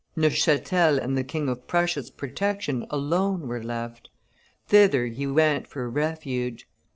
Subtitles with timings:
[0.15, 4.09] Neuchatel and the King of Prussia's protection alone were left;
[4.67, 6.67] thither he went for refuge.